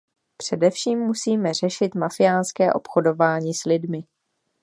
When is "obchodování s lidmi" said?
2.73-4.03